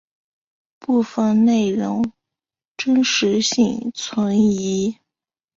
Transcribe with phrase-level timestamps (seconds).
[0.79, 2.11] 部分内容
[2.75, 4.97] 真实性存疑。